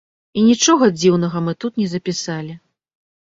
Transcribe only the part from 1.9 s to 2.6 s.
запісалі.